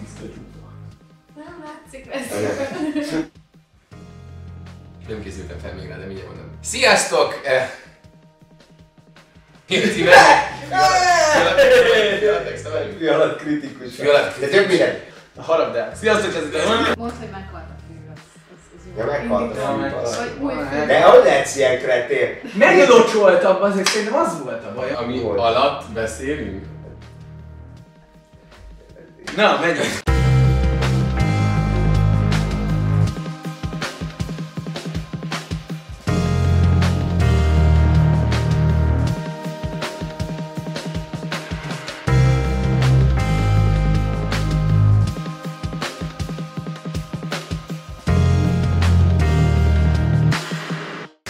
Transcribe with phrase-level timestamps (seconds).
[0.00, 0.68] Tiszta csupa.
[1.34, 2.02] Nem látszik.
[5.08, 6.50] Nem készültem fel még rá, de mindjárt mondom.
[6.60, 7.40] Sziasztok!
[7.44, 7.70] Eh,
[10.04, 10.52] meg!
[12.18, 12.98] Fialatex, nem vagyunk.
[12.98, 13.94] Fialat kritikus.
[13.94, 15.02] Fialat De tök mindegy.
[15.36, 15.92] Harapd el.
[15.94, 17.94] Sziasztok, ez itt Mondd, hogy meghalt a fű.
[18.98, 20.86] Ja, meghalt a fű.
[20.86, 22.40] De hogy lehetsz ilyen kretér?
[22.54, 24.92] Meglocsoltam, azért szerintem az volt a baj.
[24.92, 26.64] Ami alatt beszélünk?
[29.36, 30.00] Na, menjünk.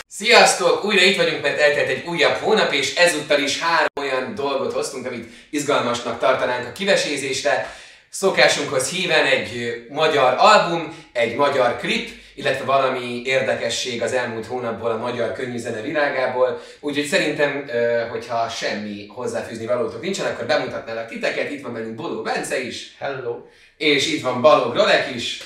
[0.08, 0.84] Sziasztok!
[0.84, 5.06] Újra itt vagyunk, mert eltelt egy újabb hónap, és ezúttal is három olyan dolgot hoztunk,
[5.06, 7.76] amit izgalmasnak tartanánk a kivesézésre.
[8.14, 14.96] Szokásunkhoz híven egy magyar album, egy magyar klip, illetve valami érdekesség az elmúlt hónapból a
[14.96, 16.60] magyar könnyűzene világából.
[16.80, 17.64] Úgyhogy szerintem,
[18.10, 21.50] hogyha semmi hozzáfűzni valótok nincsen, akkor bemutatnálak titeket.
[21.50, 23.36] Itt van velünk Boló Bence is, Hello.
[23.76, 25.42] és itt van Balog Rolek is.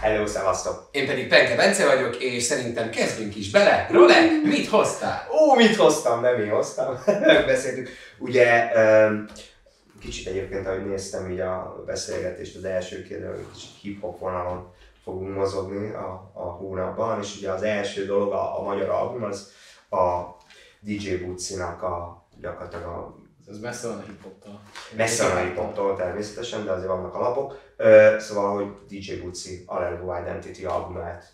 [0.00, 0.88] Hello, szevasztok.
[0.92, 3.88] Én pedig Penke Bence vagyok, és szerintem kezdjünk is bele.
[3.90, 5.28] Rolek, mit hoztál?
[5.30, 6.98] Ó, mit hoztam, nem én hoztam.
[7.26, 7.88] Megbeszéltük.
[8.18, 8.70] Ugye,
[9.98, 15.34] kicsit egyébként, ahogy néztem így a beszélgetést, az első kérdő, hogy kicsit hip-hop vonalon fogunk
[15.34, 19.52] mozogni a, a hónapban, és ugye az első dolog, a, a magyar album, az
[19.90, 20.36] a
[20.80, 23.16] DJ Bucinak a gyakorlatilag a
[23.48, 24.60] Ez messze van a hip-hoptól.
[24.96, 27.60] messze van a hip-hoptól természetesen, de azért vannak alapok.
[27.76, 31.32] Ö, szóval, hogy DJ Buci Allergo Identity albumát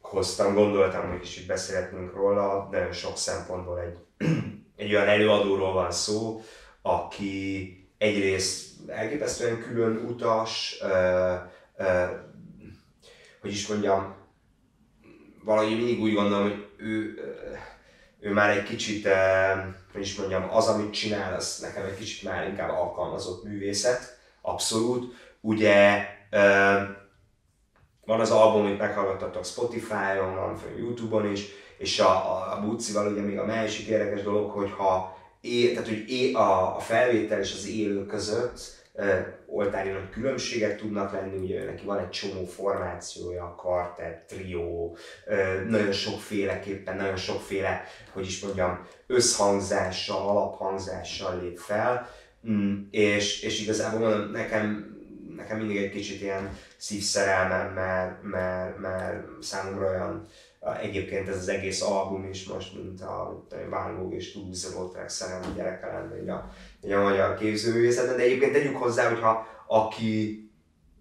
[0.00, 3.96] hoztam, gondoltam, hogy kicsit beszélhetnénk róla, nagyon sok szempontból egy,
[4.76, 6.40] egy olyan előadóról van szó,
[6.82, 11.34] aki egyrészt elképesztően külön utas, ö,
[11.76, 12.04] ö,
[13.40, 14.14] hogy is mondjam,
[15.44, 17.14] valahogy mindig úgy gondolom, hogy ő,
[18.20, 19.08] ő már egy kicsit,
[19.92, 25.14] hogy is mondjam, az, amit csinál, az nekem egy kicsit már inkább alkalmazott művészet, abszolút.
[25.40, 26.06] Ugye
[28.04, 31.44] van az album, amit meghallgattatok Spotify-on, van YouTube-on is,
[31.78, 35.88] és a, a, a Bucival ugye még a másik érdekes dolog, hogy ha é, tehát,
[35.88, 38.78] hogy é, a, a felvétel és az élő között
[39.46, 44.96] oltári nagy különbségek tudnak lenni, ugye neki van egy csomó formációja, kvartett, trió,
[45.68, 52.10] nagyon sokféleképpen, nagyon sokféle, hogy is mondjam, összhangzással, alaphangzással lép fel,
[52.48, 54.96] mm, és, és igazából mondom, nekem,
[55.36, 60.26] nekem mindig egy kicsit ilyen szívszerelmem, mert, mert, mert számomra olyan,
[60.80, 65.46] egyébként ez az egész album is most, mint a Van Gogh és Toulouse Lautrec szerelmi
[65.56, 66.50] gyereke lenne így a,
[66.82, 70.44] a magyar képzőművészetben, de egyébként tegyük hozzá, hogyha aki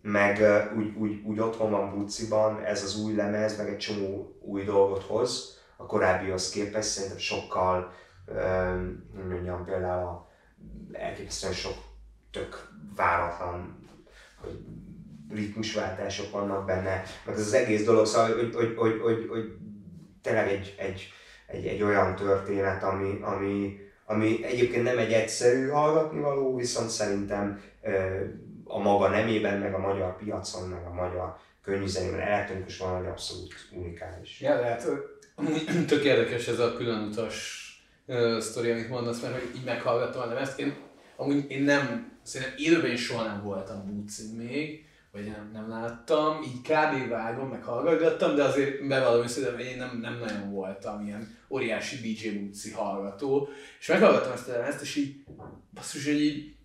[0.02, 0.42] meg
[0.78, 5.04] úgy, úgy, úgy otthon van Buciban, ez az új lemez, meg egy csomó új dolgot
[5.04, 7.94] hoz, a korábbihoz képest szerintem sokkal,
[9.16, 10.30] hogy mondjam, például a
[10.92, 11.76] elképesztően sok
[12.32, 13.88] tök váratlan,
[14.42, 14.60] hogy
[15.34, 19.52] ritmusváltások vannak benne, meg ez az egész dolog, szóval, hogy, hogy, hogy, hogy, hogy
[20.22, 21.14] tényleg egy, egy,
[21.48, 27.62] egy, egy olyan történet, ami, ami, ami egyébként nem egy egyszerű hallgatni való, viszont szerintem
[28.64, 33.54] a maga nemében, meg a magyar piacon, meg a magyar könnyűzenében elektronikus van, hogy abszolút
[33.72, 34.42] unikális.
[34.42, 34.84] Ja, lehet,
[35.36, 37.58] hogy tök érdekes ez a különutas
[38.40, 40.60] sztori, amit mondasz, mert hogy így meghallgattam a lemezt.
[40.60, 40.74] Én
[41.16, 46.62] amúgy én nem, szerintem élőben soha nem voltam Bucin még, vagy nem, nem láttam, így
[46.62, 47.10] kb.
[47.10, 51.96] vágom, meg hallgattam, de azért bevallom őszintén, hogy én nem, nem nagyon voltam ilyen óriási
[51.96, 53.50] DJ Buci hallgató,
[53.80, 55.16] és meghallgattam ezt a lemezt, és így,
[55.74, 56.56] basszus, hogy így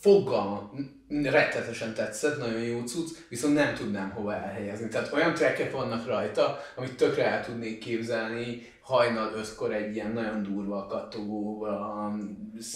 [0.00, 0.70] fogalma,
[1.08, 4.88] rettetesen tetszett, nagyon jó cucc, viszont nem tudnám hova elhelyezni.
[4.88, 10.42] Tehát olyan trackek vannak rajta, amit tökre el tudnék képzelni, hajnal ötkor egy ilyen nagyon
[10.42, 12.20] durva kattogóval,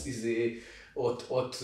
[0.04, 0.62] izé,
[0.94, 1.60] ott, ott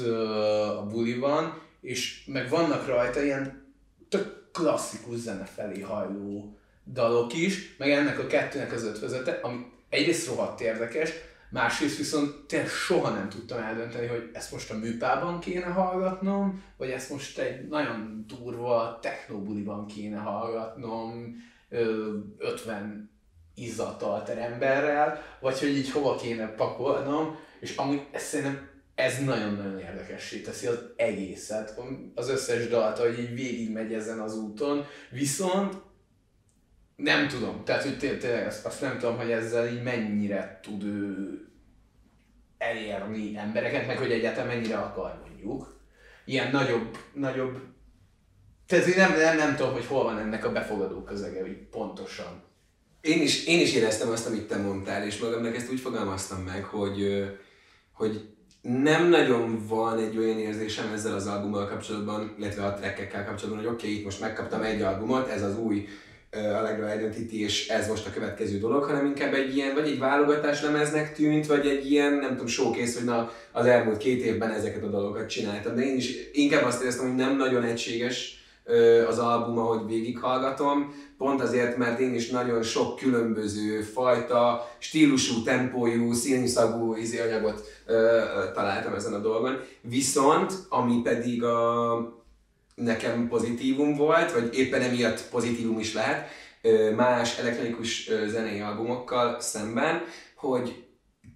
[0.77, 3.75] a buliban, és meg vannak rajta ilyen
[4.09, 10.27] tök klasszikus zene felé hajló dalok is, meg ennek a kettőnek az ötvözete, ami egyrészt
[10.27, 11.11] rohadt érdekes,
[11.51, 16.91] másrészt viszont tényleg soha nem tudtam eldönteni, hogy ezt most a műpában kéne hallgatnom, vagy
[16.91, 21.37] ezt most egy nagyon durva technobuliban kéne hallgatnom,
[21.69, 23.11] ö, 50
[23.55, 30.41] izzadalter emberrel, vagy hogy így hova kéne pakolnom, és amúgy ez szerintem ez nagyon-nagyon érdekessé
[30.41, 31.81] teszi az egészet,
[32.15, 35.75] az összes dalt, hogy így végigmegy ezen az úton, viszont
[36.97, 41.41] nem tudom, tehát hogy té- tényleg azt, nem tudom, hogy ezzel így mennyire tud ő
[42.59, 45.81] elérni embereket, meg hogy egyáltalán mennyire akar mondjuk.
[46.25, 47.61] ilyen nagyobb, nagyobb
[48.67, 52.43] tehát én nem, nem, nem tudom, hogy hol van ennek a befogadó közege, hogy pontosan.
[53.01, 56.65] Én is, én is éreztem azt, amit te mondtál, és magamnak ezt úgy fogalmaztam meg,
[56.65, 57.25] hogy,
[57.93, 58.36] hogy
[58.69, 63.73] nem nagyon van egy olyan érzésem ezzel az albummal kapcsolatban, illetve a trackekkel kapcsolatban, hogy
[63.73, 65.87] oké, okay, itt most megkaptam egy albumot, ez az új
[66.33, 70.63] Allegro Identity, és ez most a következő dolog, hanem inkább egy ilyen, vagy egy válogatás
[70.63, 74.83] lemeznek tűnt, vagy egy ilyen, nem tudom, showkész, hogy na, az elmúlt két évben ezeket
[74.83, 78.46] a dolgokat csináltam, de én is inkább azt éreztem, hogy nem nagyon egységes
[79.09, 86.13] az album, ahogy végighallgatom, pont azért, mert én is nagyon sok különböző fajta, stílusú, tempójú,
[86.13, 88.23] színszagú ízi anyagot ö,
[88.55, 89.61] találtam ezen a dolgon.
[89.81, 91.99] Viszont, ami pedig a,
[92.75, 96.29] nekem pozitívum volt, vagy éppen emiatt pozitívum is lehet,
[96.97, 100.03] más elektronikus zenei albumokkal szemben,
[100.37, 100.85] hogy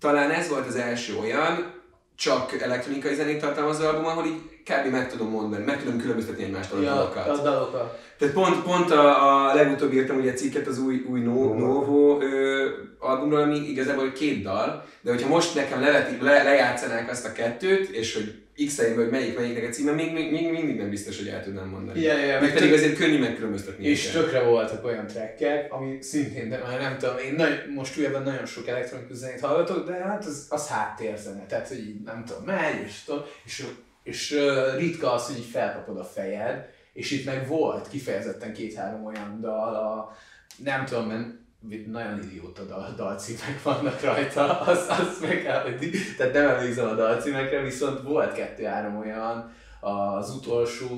[0.01, 1.73] talán ez volt az első olyan,
[2.17, 4.91] csak elektronikai zenét tartalmazó album, ahol így kb.
[4.91, 7.29] meg tudom mondani, meg tudom különböztetni egymástól a Ja, dalokat.
[7.29, 7.99] a dalokat.
[8.19, 12.69] Tehát pont, pont a, a legutóbb írtam ugye cikket az új, új no, Novo ö,
[12.99, 17.89] albumról, ami igazából két dal, de hogyha most nekem leveti, le, lejátszanák azt a kettőt,
[17.89, 18.35] és hogy
[18.67, 21.69] x hogy melyik melyiknek a címe, még, még, még mindig nem biztos, hogy el tudnám
[21.69, 22.01] mondani.
[22.01, 23.87] Ja, ja, Meg meg pedig azért könnyű megkülönböztetni.
[23.87, 24.23] És őket.
[24.23, 28.47] tökre voltak olyan trackek, ami szintén, de már nem tudom, én nagy, most újabban nagyon
[28.47, 32.83] sok elektronikus zenét hallgatok, de hát az, az háttérzene, tehát hogy így nem tudom, megy,
[32.87, 33.65] és, tudom, és,
[34.11, 39.05] és uh, ritka az, hogy így felkapod a fejed, és itt meg volt kifejezetten két-három
[39.05, 40.17] olyan dal, a,
[40.57, 46.33] nem tudom, mert nagyon idióta dal, dalcímek vannak rajta, azt, azt meg kell, hogy, tehát
[46.33, 50.89] nem emlékszem a dalcímekre, viszont volt kettő-három olyan, az utolsó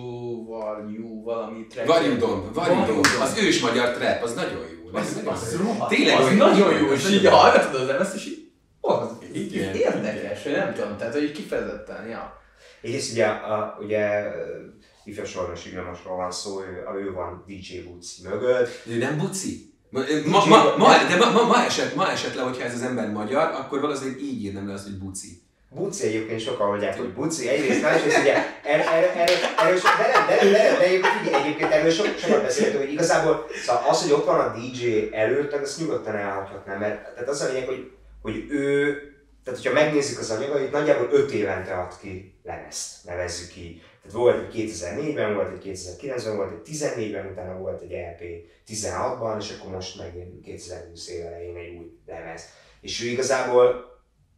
[0.48, 1.86] Varjú valami track.
[1.88, 4.98] Varjudon, Varjudon, az ős magyar trap, az nagyon jó.
[4.98, 5.64] Az, az, jó.
[5.64, 8.50] rohadt, Tényleg az nagyon jó, az és így hallgatod az ezt, és így,
[8.80, 9.74] oh, az így Igen.
[9.74, 12.41] érdekes, hogy nem tudom, tehát hogy kifejezetten, ja.
[12.82, 14.32] Egyrészt ugye, a, ugye
[15.04, 18.82] ifjas Soros Vilmosról van szó, ő, ő van DJ Buci mögött.
[18.84, 19.70] De ő nem buci?
[19.90, 22.82] Ma, ma, ma, ma, de ma, ma, ma, esett, ma esett le, hogyha ez az
[22.82, 25.42] ember magyar, akkor valószínűleg így írnám le azt, hogy buci.
[25.74, 30.10] Buci egyébként sokan mondják, hogy Buci, egyrészt, másrészt ugye, erről, erről, erről, erről so, de
[30.12, 33.82] nem, de nem, de nem, de egyébként, egyébként erről so, sokat beszéltünk, hogy igazából szóval
[33.88, 37.66] az, hogy ott van a DJ előtt, azt nyugodtan elhagyhatnám, mert tehát az a lényeg,
[37.66, 37.90] hogy,
[38.22, 38.96] hogy ő,
[39.44, 43.82] tehát hogyha megnézzük az anyagait, nagyjából 5 évente ad ki lemezt, nevezzük így.
[44.02, 48.22] Tehát volt egy 2004-ben, volt egy 2009-ben, volt egy 14-ben, utána volt egy LP
[48.68, 52.48] 16-ban, és akkor most megint 2020 év elején egy új lemez.
[52.80, 53.90] És ő igazából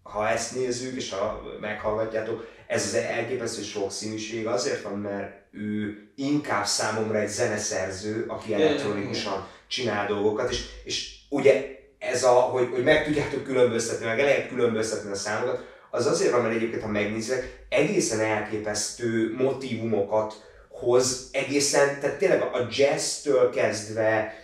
[0.05, 6.67] ha ezt nézzük, és ha meghallgatjátok, ez az elképesztő sokszínűség azért van, mert ő inkább
[6.67, 11.74] számomra egy zeneszerző, aki elektronikusan csinál dolgokat, és, és ugye
[12.13, 16.31] ez a, hogy, hogy meg tudjátok különböztetni, meg el lehet különböztetni a számokat, az azért
[16.31, 20.35] van, mert egyébként, ha megnézek, egészen elképesztő motivumokat
[20.69, 24.35] hoz, egészen, tehát tényleg a jazztől kezdve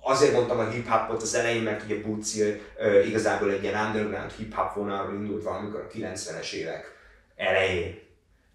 [0.00, 2.00] azért mondtam a hip-hopot az elején, mert ugye
[2.78, 6.92] ö, igazából egy ilyen underground hip-hop vonalról indult valamikor a 90-es évek
[7.36, 8.03] elején.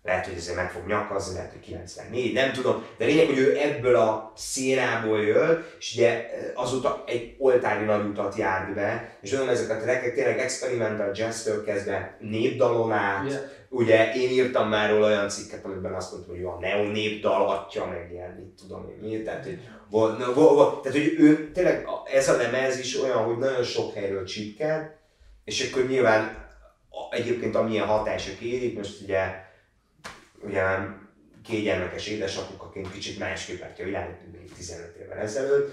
[0.03, 2.85] Lehet, hogy ezért meg fog nyakazni, lehet, hogy 94, nem tudom.
[2.97, 8.35] De lényeg, hogy ő ebből a szénából jön, és ugye azóta egy oltári nagy utat
[8.35, 13.41] járt be, és mondom, ezek a trackek tényleg experimental jazztől kezdve népdalon át, Yeah.
[13.71, 17.85] Ugye én írtam már róla olyan cikket, amiben azt mondtam, hogy a neo népdal atya,
[17.85, 19.59] meg ilyen, mit tudom én mi, tehát hogy,
[19.89, 23.63] volt, na, volt, volt, tehát, hogy ő tényleg ez a lemez is olyan, hogy nagyon
[23.63, 24.95] sok helyről csipked,
[25.43, 26.47] és akkor nyilván
[27.09, 29.48] egyébként amilyen hatások érik, most ugye,
[30.41, 30.63] ugye
[31.43, 35.71] két gyermekes édesapukaként kicsit másképp látja a világot, mint még 15 évvel ezelőtt.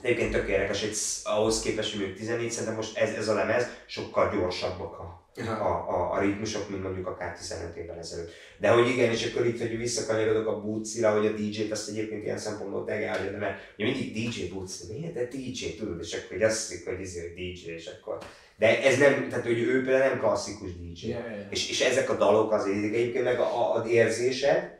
[0.00, 3.66] Egyébként tök érdekes, hogy ahhoz képest, hogy még 14, szerintem most ez, ez a lemez
[3.86, 8.30] sokkal gyorsabbak a, a, a, a ritmusok, mint mondjuk akár 15 évvel ezelőtt.
[8.58, 12.24] De hogy igen, és akkor itt, hogy visszakanyarodok a Bootsira, hogy a DJ-t azt egyébként
[12.24, 16.28] ilyen szempontból tegelje, de mert ugye mindig DJ Boots, miért de DJ, tudod, és akkor
[16.30, 18.18] hogy azt hiszik, hogy izé, hogy DJ, és akkor...
[18.56, 21.08] De ez nem, tehát hogy ő például nem klasszikus DJ.
[21.08, 21.46] Yeah, yeah.
[21.50, 24.78] És, és ezek a dalok azért egyébként meg a, a, az érzésed,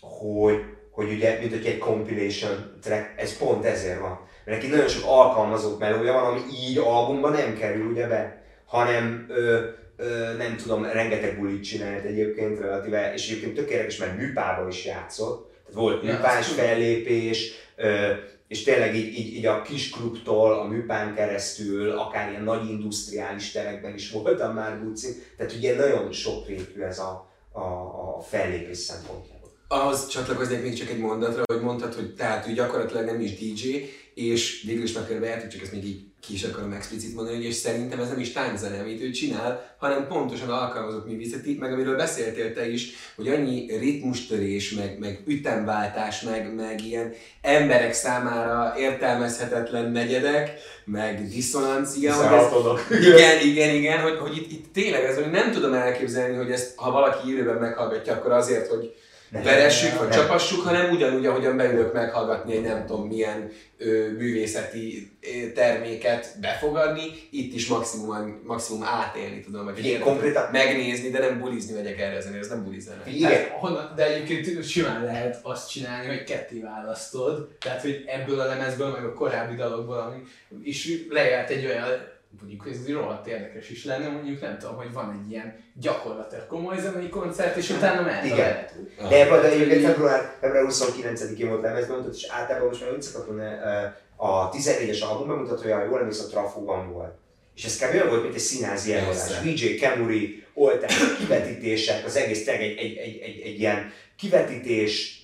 [0.00, 4.20] hogy, hogy ugye, mint hogy egy compilation track, ez pont ezért van.
[4.44, 9.26] Mert neki nagyon sok alkalmazott melója van, ami így albumban nem kerül ugye be, hanem
[9.28, 14.68] ö, ö, nem tudom, rengeteg bulit csinált egyébként relatíve, és egyébként tök érdekes, mert műpába
[14.68, 18.12] is játszott, tehát volt műpás fellépés, ö,
[18.48, 23.52] és tényleg így, így, így a kis klubtól, a műpán keresztül, akár ilyen nagy industriális
[23.52, 27.60] terekben is voltam már bucin, tehát ugye nagyon sokrétű ez a, a,
[28.16, 29.33] a fellépés szempontjából.
[29.68, 33.68] Ahhoz csatlakoznék még csak egy mondatra, hogy mondtad, hogy tehát ő gyakorlatilag nem is DJ,
[34.14, 38.00] és végül is megkörbejeltük, csak ezt még így ki is akarom explicit mondani, és szerintem
[38.00, 42.68] ez nem is tánczene, amit ő csinál, hanem pontosan alkalmazott művészeti, meg amiről beszéltél te
[42.68, 50.52] is, hogy annyi ritmustörés, meg, meg ütemváltás, meg, meg ilyen emberek számára értelmezhetetlen negyedek,
[50.84, 55.52] meg diszonancia, hogy ez, igen, igen, igen, hogy, hogy itt, itt tényleg ez, hogy nem
[55.52, 58.94] tudom elképzelni, hogy ezt, ha valaki élőben meghallgatja, akkor azért, hogy
[59.42, 65.12] veressük, vagy csapassuk, hanem ugyanúgy, ahogyan beülök meghallgatni egy nem tudom milyen ö, művészeti
[65.54, 70.48] terméket befogadni, itt is maximum, maximum átélni tudom, vagy Igen, konkrétan...
[70.52, 73.02] megnézni, de nem bulizni megyek erre ezen, ez nem bulizene.
[73.06, 73.48] Igen.
[73.50, 78.90] honnan, de egyébként simán lehet azt csinálni, hogy ketté választod, tehát hogy ebből a lemezből,
[78.90, 80.22] meg a korábbi dalokból, ami
[80.62, 85.20] is lejárt egy olyan mondjuk ez rohadt érdekes is lenne, mondjuk nem tudom, hogy van
[85.22, 88.66] egy ilyen gyakorlatilag komoly zenei koncert, és utána mehet Igen.
[88.98, 89.08] a.
[89.08, 93.38] De ebben egyébként február, február 29-én volt lemezbemutató, és általában most már úgy szokott
[94.16, 97.14] a 14-es album bemutatója, jól emlékszem, a Trafóban volt.
[97.54, 97.94] És ez kb.
[97.94, 99.40] olyan volt, mint egy színházi előadás.
[99.42, 105.20] VJ Kemuri, oltás, kivetítések, az egész tényleg egy, egy, egy, egy, egy ilyen kivetítés,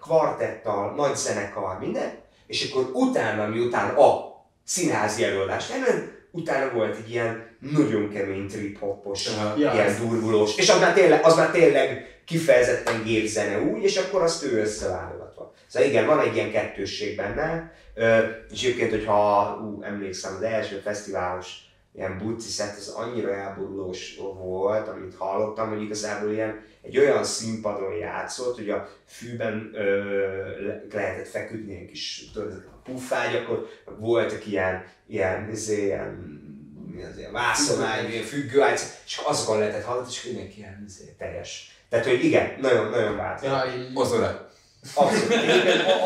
[0.00, 2.18] kvartettal, nagy zenekar, minden.
[2.46, 4.30] És akkor utána, miután a
[4.64, 5.84] színházi előadás, nem
[6.30, 11.36] utána volt egy ilyen nagyon kemény trip-hoppos, ja, ilyen durvulós, és az már tényleg, az
[11.36, 15.52] már tényleg kifejezetten gépzene úgy, és akkor azt ő összeválogatva.
[15.66, 17.72] Szóval igen, van egy ilyen kettősség benne,
[18.50, 24.88] és egyébként, hogyha ú, emlékszem, az első fesztiválos ilyen buci szett, az annyira elborulós volt,
[24.88, 30.04] amit hallottam, hogy igazából ilyen egy olyan színpadon játszott, hogy a fűben ö,
[30.92, 32.30] lehetett feküdni egy kis
[32.90, 33.66] tudod, a puffágyakon,
[33.98, 36.38] voltak ilyen, ilyen, izé, ilyen
[36.94, 41.80] mi az ilyen vászonány, ilyen függőágy, és azokon lehetett hallani, és mindenki ilyen izé, teljes.
[41.88, 43.44] Tehát, hogy igen, nagyon, nagyon vált.
[43.44, 43.64] Ja.
[44.94, 45.38] Abszolút,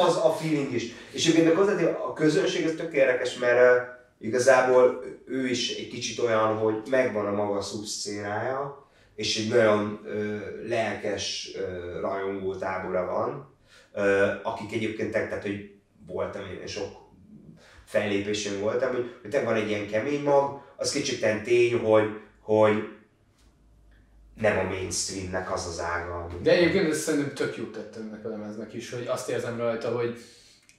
[0.06, 0.84] az a feeling is.
[1.10, 3.86] És egyébként hozzá, a közönség ez tök érdekes, mert uh,
[4.18, 10.38] igazából ő is egy kicsit olyan, hogy megvan a maga szubszcénája, és egy nagyon ö,
[10.68, 13.56] lelkes ö, rajongó tábora van,
[13.92, 15.74] ö, akik egyébként tehát, hogy
[16.06, 17.02] voltam én sok
[17.84, 22.88] fellépésén voltam, hogy, hogy te van egy ilyen kemény mag, az kicsit tény, hogy, hogy
[24.34, 26.28] nem a mainstreamnek az az ága.
[26.42, 29.96] De egyébként ez szerintem tök jót tett ennek a lemeznek is, hogy azt érzem rajta,
[29.96, 30.18] hogy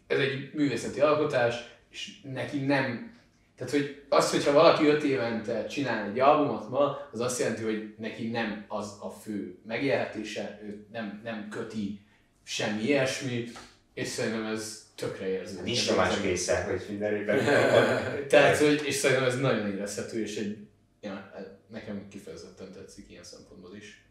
[0.08, 1.56] ez egy művészeti alkotás,
[1.90, 3.14] és neki nem
[3.56, 7.96] tehát, hogy az, hogyha valaki öt évente csinál egy albumot ma, az azt jelenti, hogy
[7.98, 12.00] neki nem az a fő megélhetése, ő nem, nem köti
[12.44, 13.52] semmi ilyesmi,
[13.94, 15.62] és szerintem ez tökre érző.
[15.64, 17.46] Nincs más készen, hogy mindenében
[18.28, 20.58] Tehát, hogy, és szerintem ez nagyon érezhető, és egy,
[21.02, 21.32] ja,
[21.72, 24.06] nekem kifejezetten tetszik ilyen szempontból is.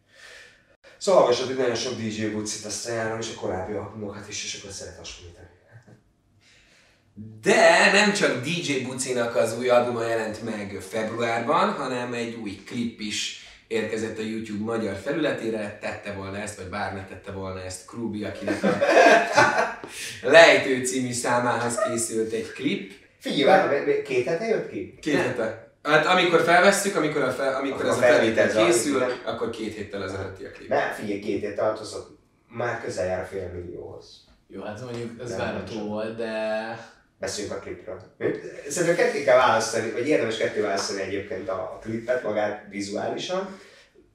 [0.99, 4.59] Szóval hallgassad, hogy nagyon sok DJ Bucit azt ajánlom, és a korábbi albumokat is, és
[4.59, 5.49] akkor szeret hasonlítani.
[7.43, 13.01] De nem csak DJ Bucinak az új albuma jelent meg februárban, hanem egy új klip
[13.01, 17.87] is érkezett a YouTube magyar felületére, tette volna ezt, vagy bár ne tette volna ezt
[17.87, 18.69] Krubi, akinek a
[20.37, 22.93] Lejtő című számához készült egy klip.
[23.19, 24.99] Figyelj, két hete jött ki?
[25.01, 25.73] Két hete.
[25.83, 30.45] Hát amikor felvesszük, amikor, a fel, amikor ez a felvétel készül, akkor két héttel ezelőtti
[30.45, 30.69] a klip.
[30.69, 32.19] Ne, figyelj, két hét tartozott,
[32.49, 34.25] már közel jár a fél millióhoz.
[34.49, 38.01] Jó, hát mondjuk ez várható volt, de beszéljünk a klipről.
[38.69, 43.59] Szerintem ketté kell választani, vagy érdemes ketté választani egyébként a klipet magát vizuálisan,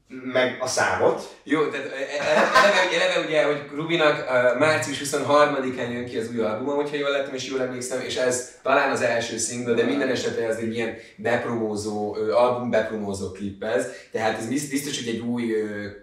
[0.10, 1.36] meg a számot.
[1.44, 2.22] Jó, tehát e, e,
[2.58, 4.26] eleve, eleve ugye, hogy Rubinak
[4.60, 8.52] március 23-án jön ki az új albuma, hogyha jól lettem és jól emlékszem, és ez
[8.62, 13.88] talán az első single, de minden esetre ez egy ilyen bepromózó, album bepromózó klip ez.
[14.12, 15.54] Tehát ez biztos, hogy egy új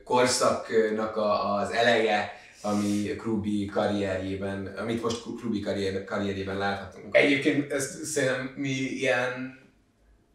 [0.04, 2.35] korszaknak az eleje,
[2.66, 7.16] ami Krubi karrierjében, amit most Krubi karrier, karrierjében láthatunk.
[7.16, 9.58] Egyébként ezt szerintem mi ilyen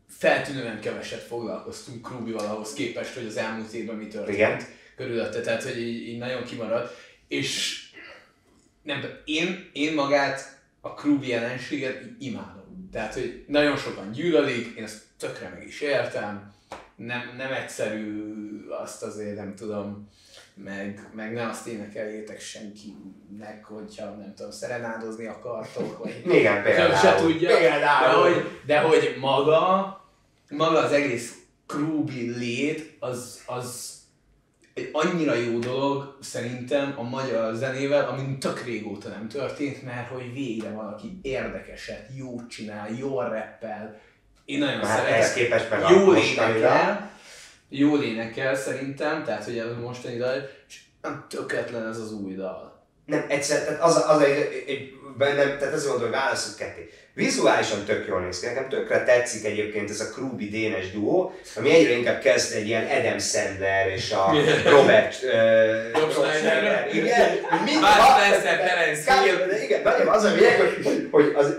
[0.07, 4.61] feltűnően keveset foglalkoztunk Krubival ahhoz képest, hogy az elmúlt évben mi történt Igen.
[4.95, 6.93] körülötte, tehát hogy így, így nagyon kimaradt.
[7.27, 7.81] És
[8.83, 12.89] nem én, én magát a Krubi jelenséget imádom.
[12.91, 16.53] Tehát, hogy nagyon sokan gyűlölik, én ezt tökre meg is értem,
[16.95, 18.33] nem, nem egyszerű
[18.83, 20.09] azt azért nem tudom
[20.63, 26.95] meg, meg ne azt énekeljétek senkinek, hogyha nem tudom, szerenádozni akartok, vagy Igen, például.
[26.95, 27.57] se tudja.
[27.57, 28.23] Például.
[28.23, 29.95] De hogy, de hogy maga,
[30.49, 31.35] maga az egész
[31.67, 33.99] Krúbi lét, az, az
[34.73, 40.33] egy annyira jó dolog szerintem a magyar zenével, ami tök régóta nem történt, mert hogy
[40.33, 43.99] végre valaki érdekeset, jót csinál, jól reppel.
[44.45, 45.89] Én nagyon Már szeretek.
[45.89, 47.10] jól énekel,
[47.73, 50.79] jól énekel szerintem, tehát hogy ez mostani dal, és
[51.29, 52.85] tökéletlen ez az új dal.
[53.05, 56.89] Nem, egyszer, tehát az, az egy, egy bennem, tehát azért mondom, hogy válaszol ketté.
[57.13, 61.73] Vizuálisan tök jól néz ki, nekem tökre tetszik egyébként ez a Krubi Dénes duó, ami
[61.73, 64.33] egyre inkább kezd egy ilyen Adam Sandler és a
[64.69, 66.89] Robert uh, Rob Schneider.
[66.93, 67.29] Igen,
[67.65, 67.83] mind
[69.63, 71.55] Igen, nagyon az a lényeg, hogy, hogy az,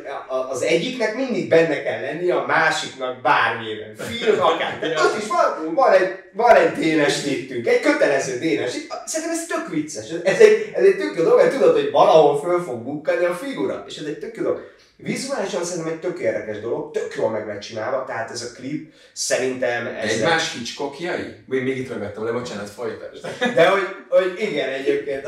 [0.51, 3.95] az egyiknek mindig benne kell lennie, a másiknak bármilyen.
[3.97, 4.79] Film akár.
[4.83, 8.71] Ott is van, van egy, van egy dénes nittünk, egy kötelező dénes.
[9.07, 10.05] Szerintem ez tök vicces.
[10.25, 13.35] Ez egy, ez egy tök jó dolog, mert tudod, hogy valahol föl fog bukkani a
[13.35, 13.85] figura.
[13.89, 14.72] És ez egy tök jó dolog.
[15.03, 18.93] Vizuálisan szerintem egy tök érdekes dolog, tök jól meg lett csinálva, tehát ez a klip
[19.13, 21.35] szerintem ez Egymás Hitchcockjai?
[21.47, 23.27] Még, még itt ragadtam le, bocsánat, folytasd.
[23.55, 25.27] De hogy, hogy igen, egyébként.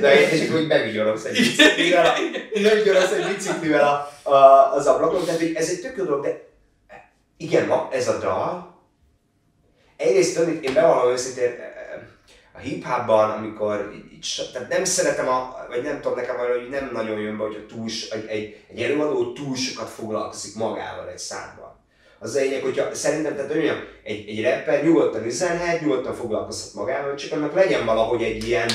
[0.00, 3.84] De és akkor úgy megvigyorogsz egy biciklivel, a- megvigyorogsz egy biciklivel
[4.22, 6.40] a, a, az ablakon, tehát ez egy tök jó dolog, de
[7.36, 8.78] igen, ma ez a dal,
[9.96, 11.54] egyrészt én bevallom őszintén,
[12.56, 17.20] a hip-hopban, amikor így, tehát nem szeretem, a, vagy nem tudom, nekem valahogy nem nagyon
[17.20, 21.82] jön be, hogy a túl, egy, egy, egy előadó túl sokat foglalkozik magával egy számban.
[22.18, 27.14] Az a lényeg, hogyha szerintem, tehát olyan, egy, egy rapper nyugodtan üzenhet, nyugodtan foglalkozhat magával,
[27.14, 28.68] csak annak legyen valahogy egy ilyen,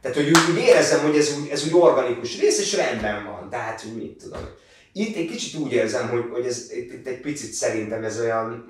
[0.00, 3.50] tehát hogy úgy, úgy érezzem, hogy ez úgy, ez úgy organikus rész, és rendben van,
[3.50, 4.48] tehát hogy mit tudom.
[4.92, 8.68] Itt egy kicsit úgy érzem, hogy, hogy ez itt, itt egy picit szerintem ez olyan,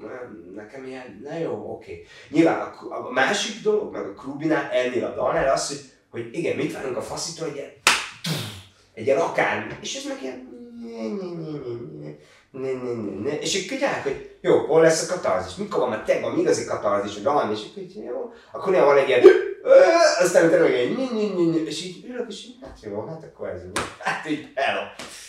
[0.55, 2.07] nekem ilyen, na jó, oké.
[2.29, 6.57] Nyilván a, a másik dolog, meg a Krubinál, ennél a dalnál az, hogy, hogy igen,
[6.57, 7.71] mit várunk a faszitól, egy ilyen,
[8.95, 10.49] egy ilyen akármi, és ez meg ilyen,
[12.51, 13.39] ne, ne, ne, ne.
[13.39, 16.65] És akkor tudják, hogy jó, hol lesz a katarzis, mikor van már te van igazi
[16.65, 19.23] katarzis, vagy valami, és így, jó, akkor néha van egy ilyen,
[20.21, 23.25] aztán utána meg egy, nyi, nyi, nyi, és így ülök, és így, hát jó, hát
[23.25, 23.83] akkor ez jó.
[23.99, 24.81] Hát így, hello.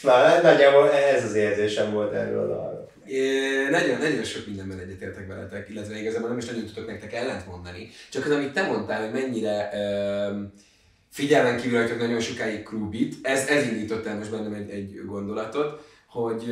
[0.01, 2.89] Na, nagyjából ez az érzésem volt erről a dalról.
[3.05, 7.47] É, nagyon, nagyon sok mindenben egyetértek veletek, illetve igazából nem is nagyon tudok nektek ellent
[7.47, 7.89] mondani.
[8.11, 10.53] Csak az, amit te mondtál, hogy mennyire um,
[11.11, 15.81] figyelmen kívül hagytok nagyon sokáig Krubit, ez, ez indított el most bennem egy, egy gondolatot,
[16.07, 16.43] hogy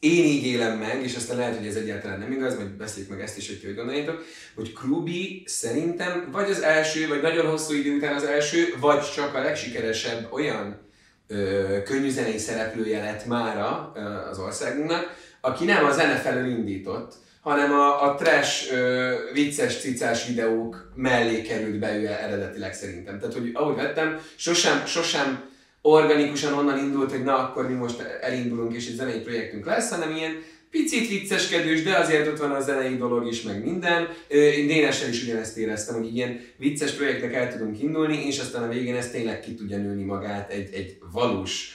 [0.00, 3.20] én így élem meg, és aztán lehet, hogy ez egyáltalán nem igaz, majd beszéljük meg
[3.20, 4.24] ezt is, hogy hogy gondoljátok,
[4.54, 9.34] hogy Krubi szerintem vagy az első, vagy nagyon hosszú idő után az első, vagy csak
[9.34, 10.80] a legsikeresebb olyan
[11.26, 17.72] ö, könnyűzenei szereplője lett mára ö, az országunknak, aki nem a zene felől indított, hanem
[17.72, 23.18] a, a trash, ö, vicces, cicás videók mellé került be ő eredetileg szerintem.
[23.18, 25.47] Tehát, hogy ahogy vettem, sosem, sosem
[25.82, 30.16] organikusan onnan indult, hogy na, akkor mi most elindulunk és egy zenei projektünk lesz, hanem
[30.16, 30.36] ilyen
[30.70, 34.08] picit vicceskedős, de azért ott van a zenei dolog is, meg minden.
[34.28, 38.68] Én Dénessel is ugyanezt éreztem, hogy ilyen vicces projektnek el tudunk indulni, és aztán a
[38.68, 41.72] végén ez tényleg ki tudja nőni magát egy, egy valós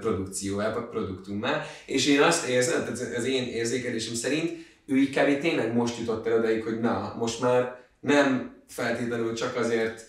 [0.00, 1.66] produkcióvá, produktummá.
[1.86, 4.52] És én azt érzem, tehát az én érzékelésem szerint,
[4.86, 5.40] ő így kb.
[5.40, 10.04] tényleg most jutott el odaig, hogy na, most már nem feltétlenül csak azért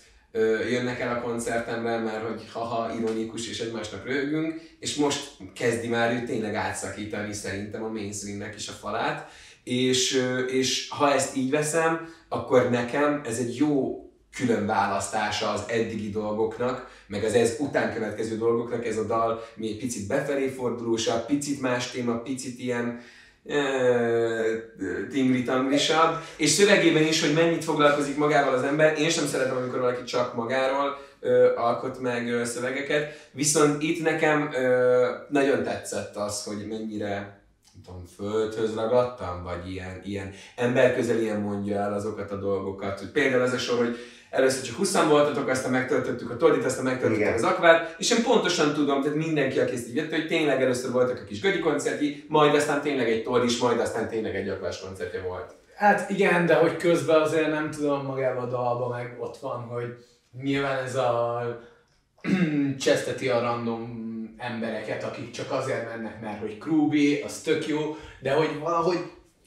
[0.69, 6.13] jönnek el a koncertemre, mert hogy haha, ironikus és egymásnak röhögünk, és most kezdi már
[6.13, 9.32] ő tényleg átszakítani szerintem a mainstreamnek is a falát,
[9.63, 14.00] és, és ha ezt így veszem, akkor nekem ez egy jó
[14.36, 19.67] külön választása az eddigi dolgoknak, meg az ez után következő dolgoknak, ez a dal mi
[19.67, 23.02] egy picit befelé fordulósabb, picit más téma, picit ilyen
[25.12, 28.99] tingli-tanglisabb, és szövegében is, hogy mennyit foglalkozik magával az ember.
[28.99, 34.49] Én sem szeretem, amikor valaki csak magáról ö, alkot meg ö, szövegeket, viszont itt nekem
[34.53, 37.43] ö, nagyon tetszett az, hogy mennyire
[37.86, 42.99] tudom, földhöz ragadtam, vagy ilyen, ilyen emberközelien mondja el azokat a dolgokat.
[42.99, 43.97] Hogy például ez a sor, hogy
[44.36, 47.34] először csak 20 voltatok, aztán megtöltöttük a tordit, aztán megtöltöttük Igen.
[47.34, 50.91] az akvát, és én pontosan tudom, tehát mindenki, aki ezt így vette, hogy tényleg először
[50.91, 54.80] voltak a kis Gödi koncertji, majd aztán tényleg egy tordis, majd aztán tényleg egy akvás
[54.80, 55.56] koncertje volt.
[55.76, 59.95] Hát igen, de hogy közben azért nem tudom magában a dalban meg ott van, hogy
[60.41, 61.41] nyilván ez a
[62.80, 64.04] cseszteti a random
[64.38, 68.98] embereket, akik csak azért mennek, mert hogy Krúbi, az tök jó, de hogy valahogy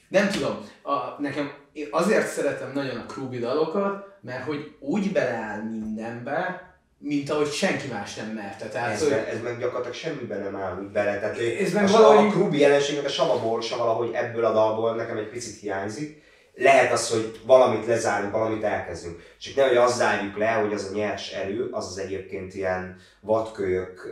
[0.07, 5.61] nem tudom, a, nekem én azért szeretem nagyon a Krúbi dalokat, mert hogy úgy beleáll
[5.61, 8.65] mindenbe, mint ahogy senki más nem merte.
[8.65, 11.19] Tehát, Ez, hogy, meg, ez meg gyakorlatilag semmiben nem áll úgy bele.
[11.19, 15.17] Tehát Ez meg a, valahogy- a Krubi jelenségnek a savaborsa valahogy ebből a dalból nekem
[15.17, 16.21] egy picit hiányzik.
[16.55, 19.21] Lehet az, hogy valamit lezárunk, valamit elkezdünk.
[19.37, 24.07] Csak nehogy azt zárjuk le, hogy az a nyers erő, az az egyébként ilyen vadkölyök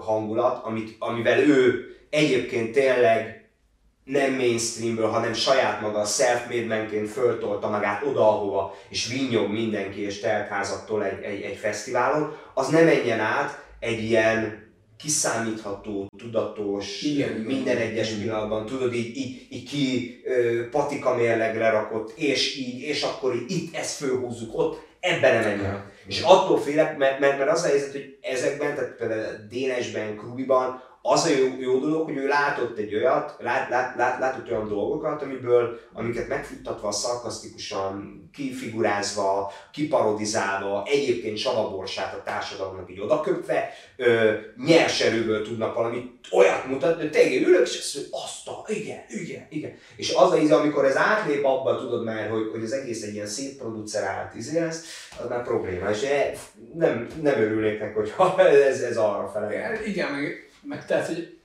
[0.00, 3.43] hangulat, amit, amivel ő egyébként tényleg
[4.04, 10.20] nem mainstreamből, hanem saját maga self-made manként föltolta magát oda, ahova, és vinnyog mindenki, és
[10.20, 14.62] teltházattól egy, egy, egy fesztiválon, az ne menjen át egy ilyen
[14.98, 17.88] kiszámítható, tudatos, Igen, minden igen.
[17.88, 23.34] egyes pillanatban, tudod, így, így, így ki ö, patika mérlegre rakott, és így, és akkor
[23.34, 25.92] így, itt ezt fölhúzzuk, ott ebben nem menjünk.
[26.06, 30.82] És attól félek, mert, mert, mert az a helyzet, hogy ezekben, tehát például Dénesben, Krubiban,
[31.06, 34.68] az a jó, jó dolog, hogy ő látott egy olyat, lát, lát, lát, látott olyan
[34.68, 44.32] dolgokat, amiből, amiket megfuttatva, szarkasztikusan, kifigurázva, kiparodizálva, egyébként savaborsát a társadalomnak így odaköpve, ö,
[44.66, 49.04] nyers erőből tudnak valamit olyat mutatni, hogy tényleg ülök, és azt mondja, azt a, igen,
[49.08, 49.74] igen, igen.
[49.96, 53.14] És az a íze, amikor ez átlép abba, tudod már, hogy, hogy az egész egy
[53.14, 55.90] ilyen szétproducerált izé lesz, az már probléma.
[55.90, 56.06] És
[56.74, 59.80] nem, nem örülnék neki, hogyha ez, ez arra fele.
[59.86, 61.38] Igen, meg, meg tehát, hogy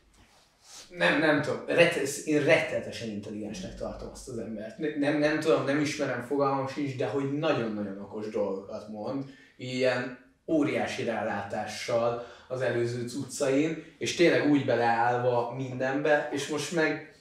[0.98, 4.78] nem, nem tudom, rettet, én rettenetesen intelligensnek tartom azt az embert.
[4.78, 9.24] Ne- Nem, nem tudom, nem ismerem, fogalmam sincs, de hogy nagyon-nagyon okos dolgokat mond,
[9.58, 17.14] ilyen óriási rálátással az előző cuccain, és tényleg úgy beleállva mindenbe, és most meg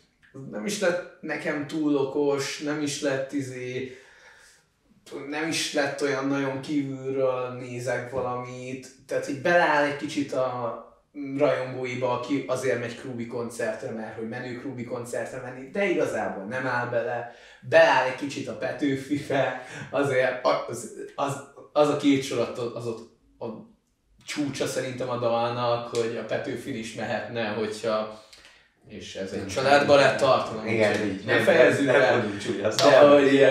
[0.50, 3.96] nem is lett nekem túl okos, nem is lett izé,
[5.28, 10.87] nem is lett olyan nagyon kívülről nézek valamit, tehát így beleáll egy kicsit a
[11.38, 16.66] rajongóiba, aki azért megy Krubi koncertre, mert hogy menő Krubi koncertre menni, de igazából nem
[16.66, 17.34] áll bele,
[17.68, 21.32] beáll egy kicsit a Petőfibe, azért az, az,
[21.72, 23.46] az a két sorat az ott a
[24.26, 28.26] csúcsa szerintem a dalnak, hogy a Petőfin is mehetne, hogyha
[28.88, 31.24] és ez egy családbarát tartalom, Igen, úgyhogy így.
[31.24, 32.24] nem fejezzük el.
[32.76, 33.44] De hogy,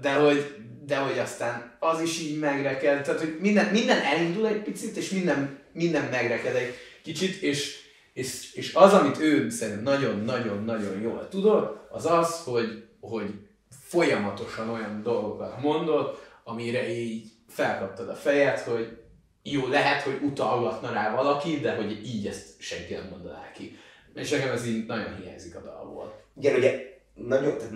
[0.00, 0.54] de hogy,
[0.86, 5.10] de hogy aztán az is így megreked, tehát hogy minden, minden elindul egy picit, és
[5.10, 7.82] minden, minden megreked egy kicsit, és,
[8.12, 13.30] és, és az, amit ő szerintem nagyon-nagyon-nagyon jól tudott, az az, hogy, hogy
[13.70, 18.98] folyamatosan olyan dolgokat mondott, amire így felkaptad a fejed, hogy
[19.42, 23.78] jó, lehet, hogy utalgatna rá valaki, de hogy így ezt senki nem mondaná ki.
[24.14, 26.22] És nekem ez így nagyon hiányzik a dalból.
[26.40, 26.80] Igen, ugye
[27.14, 27.72] nagyon, tehát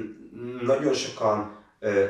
[0.63, 1.65] nagyon sokan,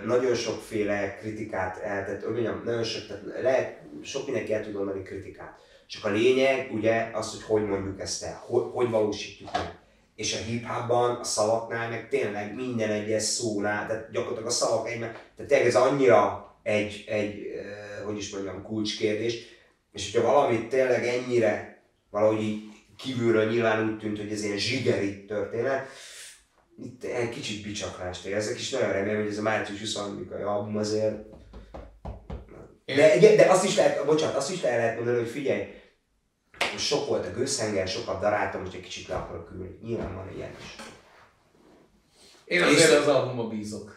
[0.05, 5.03] nagyon sokféle kritikát eltett, hogy mondjam, nagyon sok, tehát lehet, sok mindenki el tud mondani
[5.03, 5.61] kritikát.
[5.89, 9.79] Csak a lényeg ugye az, hogy hogy mondjuk ezt el, hogy, hogy valósítjuk meg.
[10.15, 14.99] És a hip-hopban, a szavaknál, meg tényleg minden egyes szónál, tehát gyakorlatilag a szavak egy,
[14.99, 17.49] tehát tényleg ez annyira egy, egy
[18.05, 19.39] hogy is mondjam, kulcskérdés,
[19.93, 22.63] és hogyha valamit tényleg ennyire valahogy így
[22.97, 25.89] kívülről nyilván úgy tűnt, hogy ez ilyen zsigeri történet,
[26.83, 31.37] itt egy kicsit bicsaklást érzek, és nagyon remélem, hogy ez a március 23-ai album azért...
[32.95, 35.67] De, de azt is lehet, bocsánat, azt is le lehet mondani, hogy figyelj,
[36.73, 39.79] most sok volt a gőzhenger, sokat daráltam, most egy kicsit le akarok ülni.
[39.83, 40.77] Nyilván van ilyen is.
[42.45, 43.97] Én azért az albumba bízok.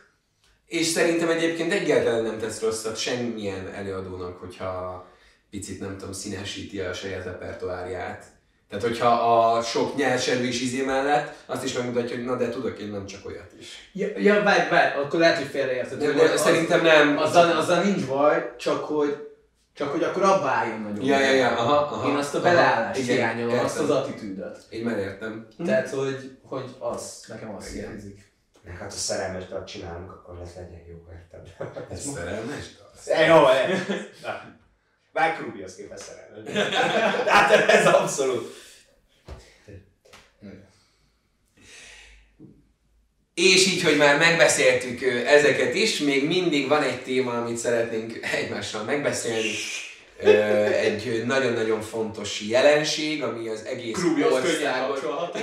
[0.65, 5.06] És szerintem egyébként egyáltalán nem tesz rosszat semmilyen előadónak, hogyha
[5.49, 8.25] picit, nem tudom, színesíti a saját repertoárját.
[8.71, 12.79] Tehát, hogyha a sok nyerserű is izé mellett, azt is megmutatja, hogy na de tudok
[12.79, 13.89] én nem csak olyat is.
[13.93, 15.99] Ja, ja várj, várj, akkor lehet, hogy félreérted.
[15.99, 17.17] De, hogy de az- szerintem nem.
[17.17, 19.27] Azzal, azzal nincs baj, csak hogy,
[19.73, 21.05] csak hogy akkor abba álljon nagyon.
[21.05, 24.57] Ja, ja, ja, aha, aha, Én azt a beleállást igen, hiányolom, azt az attitűdöt.
[24.69, 25.47] Én már értem.
[25.65, 28.31] Tehát, hogy, hogy az, nekem az hiányzik.
[28.63, 31.69] Meg hát a szerelmes dalt csinálunk, akkor lesz legyen jó, érted?
[31.91, 33.25] Ez szerelmes dal?
[33.27, 33.43] Jó.
[35.13, 36.54] Mike Rubius képes szerelmes.
[37.26, 38.60] De hát ez abszolút.
[43.34, 48.84] És így, hogy már megbeszéltük ezeket is, még mindig van egy téma, amit szeretnénk egymással
[48.84, 49.52] megbeszélni.
[50.82, 53.97] Egy nagyon-nagyon fontos jelenség, ami az egész
[54.32, 55.04] országot,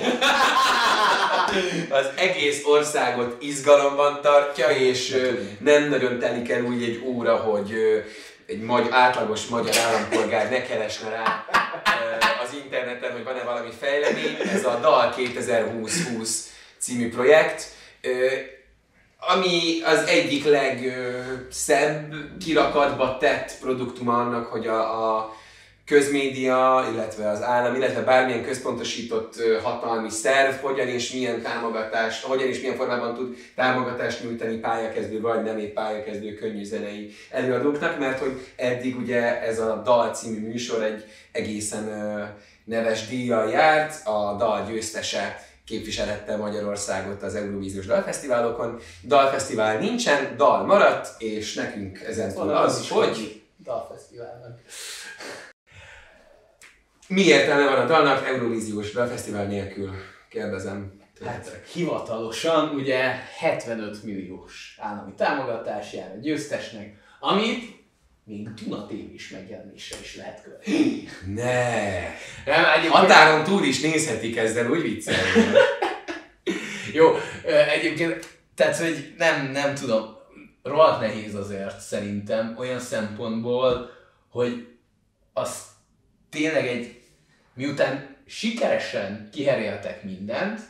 [2.00, 5.16] az egész országot izgalomban tartja, és
[5.60, 7.74] nem nagyon telik el úgy egy óra, hogy
[8.48, 11.44] egy magy- átlagos magyar állampolgár ne keresne rá
[12.42, 14.36] az interneten, hogy van-e valami fejlemény.
[14.52, 17.66] Ez a DAL 2020 című projekt,
[19.18, 25.34] ami az egyik legszebb kirakatba tett produktum annak, hogy a, a
[25.88, 32.60] közmédia, illetve az állam, illetve bármilyen központosított hatalmi szerv hogyan és milyen támogatást, hogyan és
[32.60, 38.46] milyen formában tud támogatást nyújtani pályakezdő vagy nem épp pályakezdő könnyű zenei előadóknak, mert hogy
[38.56, 41.84] eddig ugye ez a Dal című műsor egy egészen
[42.64, 48.80] neves díjjal járt, a Dal győztese képviselhette Magyarországot az Eurovíziós Dalfesztiválokon.
[49.04, 54.58] Dalfesztivál nincsen, dal maradt, és nekünk ezen túl az, hogy Dalfesztiválnak.
[57.08, 59.90] Mi értelme van a dalnak Eurovíziós Dalfesztivál nélkül?
[60.28, 60.92] Kérdezem.
[61.24, 62.98] Hát hivatalosan ugye
[63.38, 67.76] 75 milliós állami támogatás jár a győztesnek, amit
[68.24, 71.08] még Duna tévés megjelenésre is lehet követni.
[71.26, 72.00] Ne!
[72.44, 72.90] Nem.
[72.90, 75.30] Határon túl is nézhetik ezzel, úgy viccelni.
[76.92, 77.14] Jó,
[77.68, 80.16] egyébként, tehát, hogy nem, nem tudom,
[80.62, 83.90] rohadt nehéz azért szerintem olyan szempontból,
[84.30, 84.66] hogy
[85.32, 85.62] az
[86.30, 86.97] tényleg egy,
[87.58, 90.60] miután sikeresen kiheréltek mindent,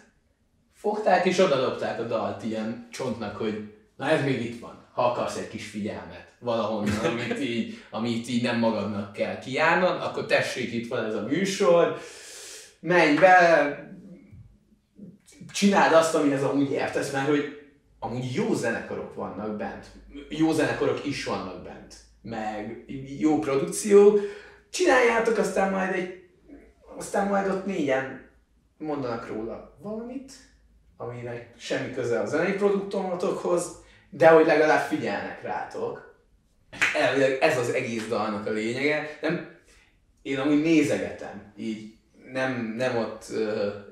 [0.74, 5.36] fogták és odadobták a dalt ilyen csontnak, hogy na ez még itt van, ha akarsz
[5.36, 10.88] egy kis figyelmet valahonnan, amit így, amit így nem magadnak kell kijárnod, akkor tessék, itt
[10.88, 11.98] van ez a műsor,
[12.80, 13.92] menj be,
[15.52, 17.44] csináld azt, amihez amúgy értesz, mert hogy
[17.98, 19.86] amúgy jó zenekarok vannak bent,
[20.28, 22.84] jó zenekarok is vannak bent, meg
[23.18, 24.18] jó produkció,
[24.70, 26.27] csináljátok, aztán majd egy,
[26.98, 28.28] aztán majd ott négyen
[28.78, 30.32] mondanak róla valamit,
[30.96, 36.14] aminek semmi köze a zenei produktomatokhoz, de hogy legalább figyelnek rátok.
[36.94, 39.18] Elvileg ez az egész dalnak a lényege.
[39.20, 39.56] Nem,
[40.22, 41.94] én amúgy nézegetem, így
[42.32, 43.38] nem, nem ott uh,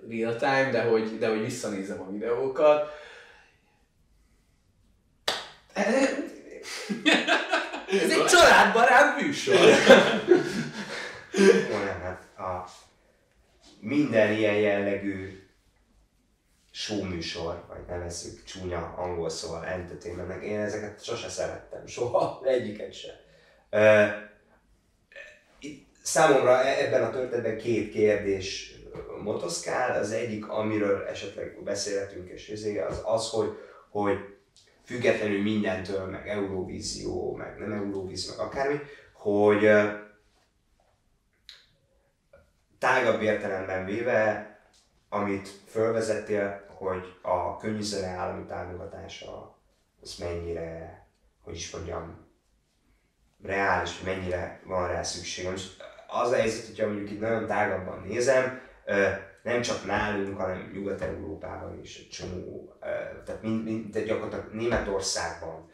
[0.09, 2.88] real time, de hogy, de hogy visszanézem a videókat.
[5.73, 5.95] Ez
[8.11, 9.57] egy családbarát műsor.
[13.87, 15.42] Minden ilyen jellegű
[16.70, 23.20] showműsor, vagy nevezzük csúnya angol szóval entertainmentnek, én ezeket sose szerettem, soha, egyiket se.
[26.03, 28.75] Számomra e- ebben a történetben két kérdés
[29.22, 29.99] motoszkál.
[29.99, 33.59] Az egyik, amiről esetleg beszélhetünk, és izé, az az, hogy,
[33.90, 34.18] hogy
[34.85, 38.81] függetlenül mindentől, meg Eurovízió, meg nem Eurovízió, meg akármi,
[39.12, 40.06] hogy uh,
[42.78, 44.50] tágabb értelemben véve,
[45.08, 49.58] amit fölvezettél, hogy a könnyűzene állami támogatása
[50.02, 51.00] az mennyire,
[51.42, 52.26] hogy is mondjam,
[53.42, 55.50] reális, hogy mennyire van rá szükség.
[55.50, 58.60] Most az a helyzet, hogyha mondjuk itt nagyon tágabban nézem,
[59.42, 62.76] nem csak nálunk, hanem Nyugat-Európában is egy csomó,
[63.24, 65.70] tehát mind, mind, de gyakorlatilag Németországban,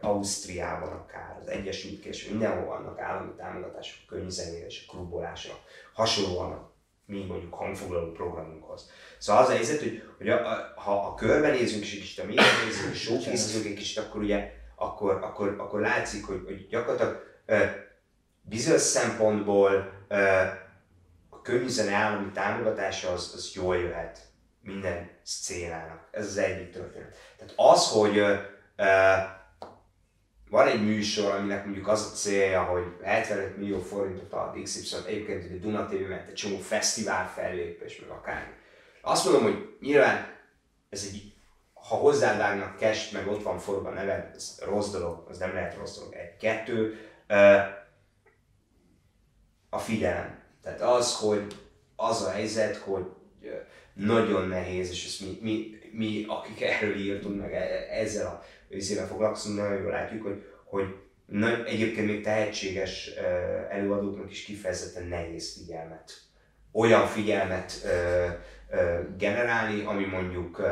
[0.00, 5.54] Ausztriában akár, az Egyesült Királyság, mindenhol vannak állami támogatások könyvzenére és a klubolásra.
[5.92, 6.72] Hasonlóan
[7.06, 8.90] mi mondjuk hangfoglaló programunkhoz.
[9.18, 12.18] Szóval az a helyzet, hogy, hogy a, a, ha a körben nézünk, és egy kicsit
[12.18, 16.66] a mélyre nézünk, és showkészítünk egy kicsit, akkor ugye, akkor, akkor, akkor látszik, hogy, hogy
[16.66, 17.64] gyakorlatilag ö,
[18.40, 20.40] bizonyos szempontból ö,
[21.28, 24.18] a könyvzene állami támogatása az, az jól jöhet
[24.62, 26.08] minden szcénának.
[26.10, 27.16] Ez az egyik történet.
[27.36, 28.34] Tehát az, hogy ö,
[28.76, 28.84] ö,
[30.52, 35.52] van egy műsor, aminek mondjuk az a célja, hogy 75 millió forintot ad XY, egyébként
[35.52, 38.52] a Duna TV, mert egy csomó fesztivál fellépés, meg akármi.
[39.00, 40.26] Azt mondom, hogy nyilván
[40.88, 41.34] ez egy,
[41.72, 45.96] ha hozzávágnak cash, meg ott van forva neved, ez rossz dolog, az nem lehet rossz
[45.98, 46.14] dolog.
[46.14, 46.98] Egy, kettő,
[49.70, 50.42] a figyelem.
[50.62, 51.46] Tehát az, hogy
[51.96, 53.04] az a helyzet, hogy
[53.94, 59.06] nagyon nehéz, és ezt mi, mi, mi akik erről írtunk, meg e, ezzel a őszével
[59.06, 60.84] foglalkozunk, nagyon jól látjuk, hogy, hogy
[61.26, 63.10] nagy, egyébként még tehetséges
[63.70, 66.12] előadóknak is kifejezetten nehéz figyelmet.
[66.72, 68.26] Olyan figyelmet ö,
[68.70, 70.68] ö, generálni, ami mondjuk ö,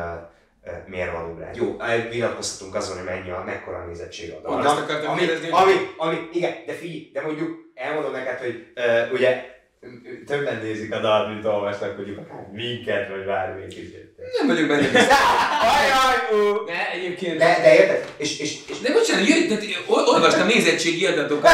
[0.86, 1.56] mérvadó lehet.
[1.56, 1.76] Jó,
[2.10, 5.72] vitatkoztatunk azon, hogy mennyi a, mekkora a nézettség a Pont azt akartam ami, kérdezni, ami,
[5.96, 9.58] ami, igen, de figyelj, de mondjuk elmondom neked, hogy uh, ugye
[10.26, 14.14] többen nézik a dalt, mint olvasnak, mondjuk akár minket, vagy bármi kicsit.
[14.38, 15.06] Nem vagyok benne biztos.
[16.66, 17.38] De egyébként...
[17.38, 18.08] De, de érted?
[18.16, 21.52] És, és, és De bocsánat, jöjj, de ol- olvastam nézettségi adatokat.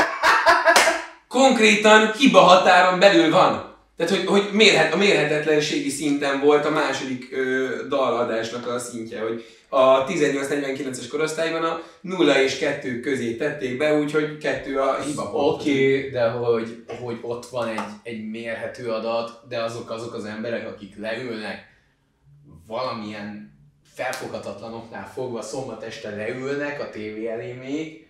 [1.28, 3.74] Konkrétan hiba határon belül van.
[3.96, 9.44] Tehát, hogy, hogy mérhet, a mérhetetlenségi szinten volt a második ö, daladásnak a szintje, hogy
[9.68, 15.22] a 18-49-es korosztályban a 0 és 2 közé tették be, úgyhogy 2 a hiba.
[15.32, 20.24] Oké, okay, de hogy, hogy ott van egy, egy mérhető adat, de azok azok az
[20.24, 21.64] emberek, akik leülnek,
[22.66, 23.55] valamilyen
[23.96, 28.06] felfoghatatlanoknál fogva szombat este leülnek a tévé elé még,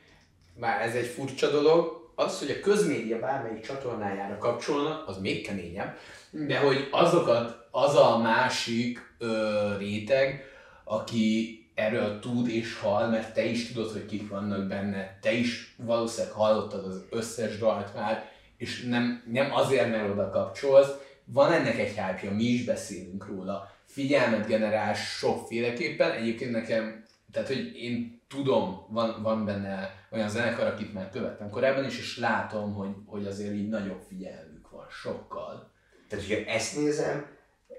[0.54, 5.96] már ez egy furcsa dolog, az, hogy a közmédia bármelyik csatornájára kapcsolnak, az még keményebb,
[6.30, 10.44] de hogy azokat, az a másik ö, réteg,
[10.84, 15.74] aki erről tud és hall, mert te is tudod, hogy kik vannak benne, te is
[15.78, 20.90] valószínűleg hallottad az összes dalt már, és nem, nem azért, mert oda kapcsolsz,
[21.24, 27.76] van ennek egy hype mi is beszélünk róla, figyelmet generál sokféleképpen, egyébként nekem, tehát hogy
[27.76, 32.90] én tudom, van, van benne olyan zenekar, akit már követtem korábban is, és látom, hogy,
[33.06, 35.70] hogy azért így nagyobb figyelmük van, sokkal.
[36.08, 37.26] Tehát, hogyha ezt nézem,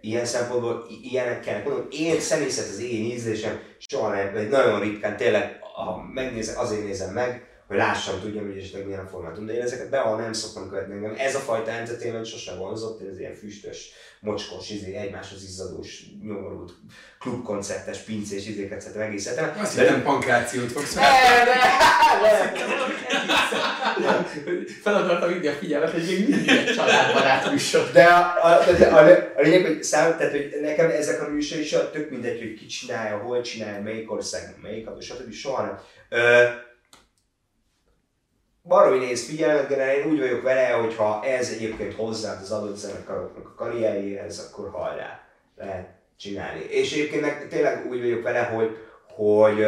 [0.02, 4.80] ilyen szempontból ilyenek kell mondom, én személy szerint az én ízlésem soha nem, vagy nagyon
[4.80, 9.46] ritkán tényleg, ha megnézem, azért nézem meg, hogy lássam, tudjam, hogy esetleg milyen formátum.
[9.46, 11.16] De én ezeket be, nem szoktam követni engem.
[11.18, 16.72] Ez a fajta entertainment sose vonzott, ez ilyen füstös, mocskos, izé, egymáshoz izzadós, nyomorult,
[17.20, 19.58] klubkoncertes, pincés izéket szeretem egész hetem.
[19.60, 21.04] Azt hittem pankrációt fogsz fel.
[24.82, 27.92] Fel akartam vinni a figyelmet, hogy még mindig egy családbarát műsor.
[27.92, 29.00] De a, a, de a,
[29.38, 32.66] a, lényeg, hogy szám, tehát, hogy nekem ezek a műsor is tök mindegy, hogy ki
[32.66, 35.32] csinálja, hol csinálja, melyik ország, melyik stb.
[35.32, 35.80] soha nem.
[36.10, 36.44] Ö,
[38.68, 42.78] baromi néz figyelmet generál, én úgy vagyok vele, hogy ha ez egyébként hozzá az adott
[42.78, 45.20] zenekaroknak a karrierjéhez, akkor hajrá,
[45.56, 46.60] lehet csinálni.
[46.60, 48.78] És egyébként meg tényleg úgy vagyok vele, hogy,
[49.08, 49.60] hogy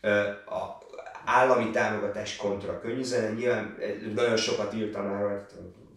[0.00, 0.78] ö, a
[1.24, 3.76] állami támogatás kontra könyvzene, nyilván
[4.14, 5.46] nagyon sokat írtam már,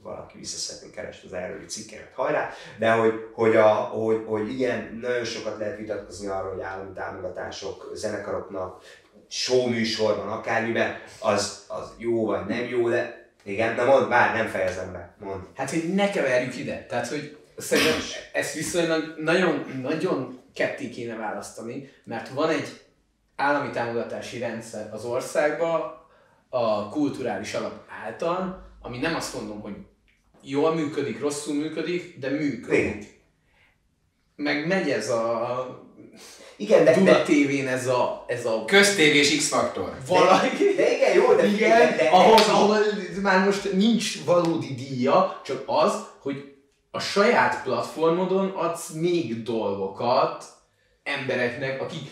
[0.04, 5.00] valaki vissza szeretné keresni az erről cikkemet, hajrá, de hogy, hogy, a, hogy, hogy igen,
[5.02, 8.84] nagyon sokat lehet vitatkozni arról, hogy állami támogatások zenekaroknak,
[9.30, 14.48] show műsorban, akármiben, az, az jó vagy nem jó, de igen, de mond, bár nem
[14.48, 15.42] fejezem be, mond.
[15.56, 16.86] Hát, hogy ne keverjük ide.
[16.86, 18.00] Tehát, hogy szerintem
[18.34, 22.82] ezt viszonylag nagyon, nagyon ketté kéne választani, mert van egy
[23.36, 25.82] állami támogatási rendszer az országban
[26.50, 29.76] a kulturális alap által, ami nem azt mondom, hogy
[30.42, 32.80] jól működik, rosszul működik, de működik.
[32.80, 33.04] Igen.
[34.36, 35.89] Meg megy ez a
[36.58, 37.24] igen, de, Duna de...
[37.24, 39.98] tévén ez a, ez a köztévés X-faktor.
[40.08, 40.48] Valaki.
[40.58, 42.78] De, de, igen, jó, de igen, de, ahhoz, ahol
[43.22, 46.36] már most nincs valódi díja, csak az, hogy
[46.92, 50.46] a saját platformodon adsz még dolgokat
[51.04, 52.10] embereknek, akik,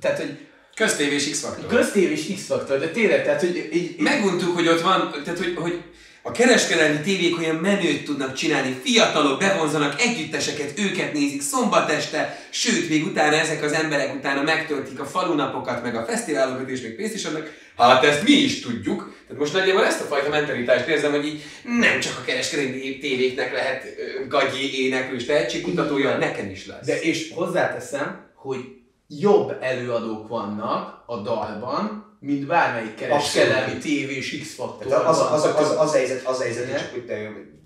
[0.00, 1.66] tehát, hogy Köztévés X-faktor.
[1.66, 3.56] Köztévés X-faktor, de tényleg, tehát, hogy...
[3.56, 3.98] Így, így...
[3.98, 5.82] Meguntuk, hogy ott van, tehát, hogy, hogy
[6.26, 12.88] a kereskedelmi tévék olyan menőt tudnak csinálni, fiatalok bevonzanak együtteseket, őket nézik szombat este, sőt,
[12.88, 17.14] még utána ezek az emberek utána megtöltik a falunapokat, meg a fesztiválokat, és még pénzt
[17.14, 17.52] is adnak.
[17.76, 19.14] Hát ezt mi is tudjuk.
[19.26, 21.42] Tehát most nagyjából ezt a fajta mentalitást érzem, hogy így
[21.80, 23.84] nem csak a kereskedelmi tévéknek lehet
[24.28, 26.86] gagyi éneklős tehetségkutatója, nekem is lesz.
[26.86, 28.60] De és hozzáteszem, hogy
[29.08, 34.92] jobb előadók vannak a dalban, mint bármelyik kereskedelmi tévés X-faktor.
[34.92, 37.04] Az, az, az, az, az, helyzet, az helyzet, hogy csak hogy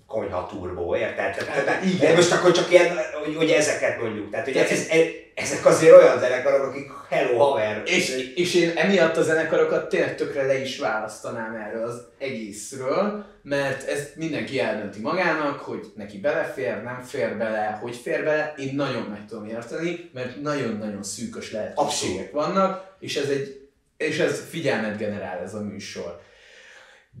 [0.07, 1.35] konyha turbó, érted?
[1.35, 2.15] Tehát, tehát, igen.
[2.15, 4.29] Most akkor csak ilyen, hogy, hogy ezeket mondjuk.
[4.29, 7.81] Tehát, hogy ez, ez, ezek azért olyan zenekarok, akik hello haver.
[7.85, 13.87] És, és én emiatt a zenekarokat tényleg tökre le is választanám erről az egészről, mert
[13.87, 18.53] ezt mindenki eldönti magának, hogy neki belefér, nem fér bele, hogy fér bele.
[18.57, 23.60] Én nagyon meg tudom érteni, mert nagyon-nagyon szűkös lehetőségek vannak, és ez egy
[24.01, 26.21] és ez figyelmet generál ez a műsor.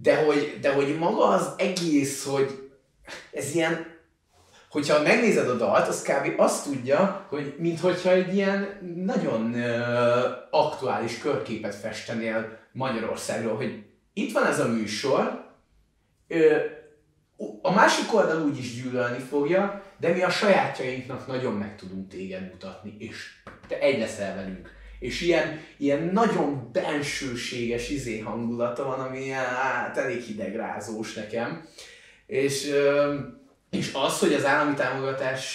[0.01, 2.69] De hogy, de hogy maga az egész, hogy
[3.31, 3.99] ez ilyen,
[4.69, 6.39] hogyha megnézed a dalt, az kb.
[6.39, 14.45] azt tudja, hogy minthogyha egy ilyen nagyon uh, aktuális körképet festenél Magyarországról, hogy itt van
[14.45, 15.45] ez a műsor,
[16.29, 16.61] uh,
[17.61, 22.51] a másik oldal úgy is gyűlölni fogja, de mi a sajátjainknak nagyon meg tudunk téged
[22.51, 29.29] mutatni, és te egy leszel velünk és ilyen, ilyen nagyon bensőséges izé hangulata van, ami
[29.29, 31.67] hát elég hidegrázós nekem.
[32.25, 32.73] És,
[33.69, 35.45] és az, hogy az állami támogatás,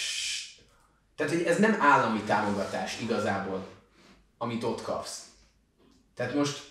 [1.15, 3.67] tehát hogy ez nem állami támogatás igazából,
[4.37, 5.21] amit ott kapsz.
[6.15, 6.63] Tehát most,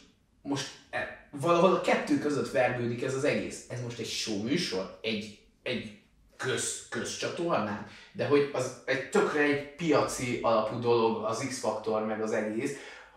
[0.42, 3.64] most e, valahol a kettő között vergődik ez az egész.
[3.68, 5.98] Ez most egy show műsor, egy, egy
[6.37, 12.33] köz, közcsatornán, de hogy az egy tökre egy piaci alapú dolog az X-faktor meg az
[12.33, 12.72] egész,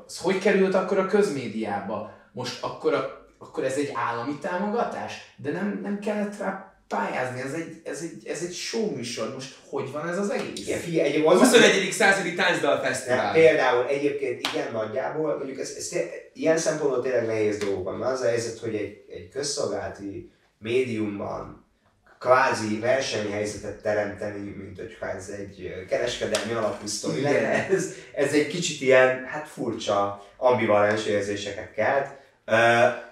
[0.06, 2.12] az hogy került akkor a közmédiába?
[2.32, 5.14] Most akkor, a, akkor ez egy állami támogatás?
[5.36, 9.34] De nem, nem kellett rá pályázni, ez egy, ez egy, ez egy show műsor.
[9.34, 10.68] Most hogy van ez az egész?
[10.68, 11.92] Igen, figyelj, egy, 21.
[11.92, 13.34] századi táncdal fesztivál.
[13.34, 15.96] Például egyébként igen nagyjából, mondjuk ez, ez,
[16.34, 18.02] ilyen szempontból tényleg nehéz dolgok van.
[18.02, 21.69] Az a helyzet, hogy egy, egy közszolgálati médiumban
[22.20, 27.68] kvázi versenyhelyzetet teremteni, mint hogyha ez egy kereskedelmi alapú sztori lenne.
[27.70, 32.08] Ez, ez egy kicsit ilyen, hát furcsa, ambivalens érzéseket kelt.
[32.48, 33.08] Uh,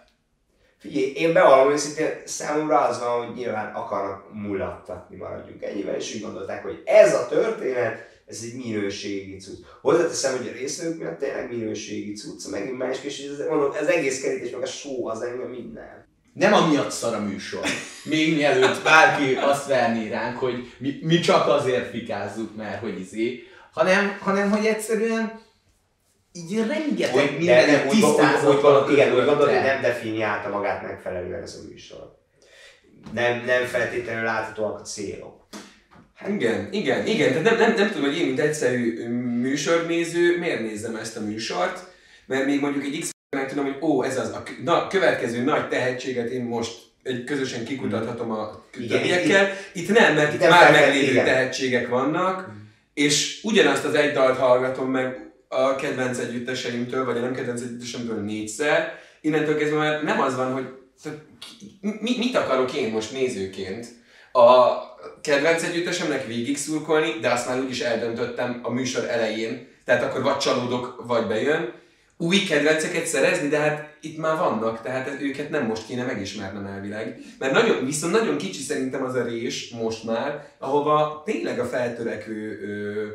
[0.77, 6.21] figyelj, én bevallom őszintén, számomra az van, hogy nyilván akarnak mulattatni, maradjunk ennyivel, és úgy
[6.21, 9.65] gondolták, hogy ez a történet, ez egy minőségi cucc.
[9.81, 14.21] Hozzáteszem, hogy a részvevők miatt tényleg minőségi cucc, megint más, és ez, mondom, az egész
[14.21, 16.06] kerítés, meg a show, az engem minden.
[16.37, 17.65] Nem amiatt szar a műsor.
[18.03, 23.43] Még mielőtt bárki azt verné ránk, hogy mi, mi csak azért fikázzuk, mert hogy izé,
[23.71, 25.39] hanem, hanem hogy egyszerűen
[26.33, 31.67] így rengeteg hogy, minden úgy, Igen, úgy gondolod, hogy nem definiálta magát megfelelően ez a
[31.69, 32.15] műsor.
[33.13, 35.47] Nem, nem feltétlenül láthatóak a célok.
[36.15, 37.27] Hát igen, igen, igen.
[37.29, 39.09] Tehát nem, nem, nem tudom, hogy én, mint egyszerű
[39.41, 41.79] műsornéző, miért nézem ezt a műsort,
[42.25, 45.67] mert még mondjuk egy X meg tudom, hogy ó, ez az a na, következő nagy
[45.67, 49.49] tehetséget én most egy közösen kikutathatom a többiekkel.
[49.73, 51.25] Itt nem, mert itt nem már meglévő igen.
[51.25, 52.49] tehetségek vannak,
[52.93, 58.23] és ugyanazt az egy dalt hallgatom meg a kedvenc együtteseimtől, vagy a nem kedvenc együtteseimtől
[58.23, 60.65] négyszer, innentől kezdve már nem az van, hogy
[61.81, 63.87] mi, mit akarok én most nézőként?
[64.31, 64.73] A
[65.21, 70.37] kedvenc együttesemnek végig szurkolni, de azt már úgyis eldöntöttem a műsor elején, tehát akkor vagy
[70.37, 71.73] csalódok, vagy bejön.
[72.17, 77.19] Új kedvenceket szerezni, de hát itt már vannak, tehát őket nem most kéne megismernem elvileg.
[77.39, 82.59] Mert nagyon, viszont nagyon kicsi szerintem az a rés most már, ahova tényleg a feltörekvő
[82.61, 83.05] ö,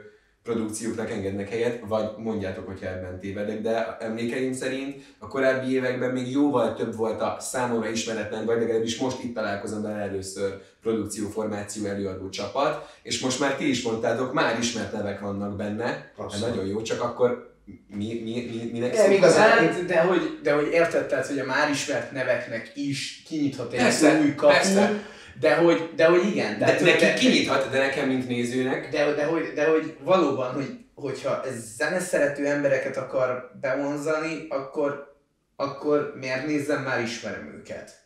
[0.42, 6.30] produkcióknak engednek helyet, vagy mondjátok, hogyha ebben tévedek, de emlékeim szerint a korábbi években még
[6.30, 12.28] jóval több volt a számomra ismeretlen, vagy legalábbis most itt találkozom vele először produkcióformáció előadó
[12.28, 16.48] csapat, és most már ti is mondtátok, már ismert nevek vannak benne, hát Abszolút.
[16.48, 19.48] nagyon jó, csak akkor mi, mi, mi, minek Nem igazán.
[19.48, 23.78] Hát, de hogy, de hogy érted, tehát, hogy a már ismert neveknek is kinyithat egy
[23.78, 24.92] Persze, új kapu, persze.
[25.40, 26.58] de hogy, de hogy igen.
[26.58, 30.52] De, hogy- neki de, kinyithat, de nekem, mint nézőnek, de, de, hogy, de hogy valóban,
[30.52, 35.16] hogy, hogyha ez zeneszerető embereket akar bevonzani, akkor,
[35.56, 38.00] akkor miért nézzem, már ismerem őket.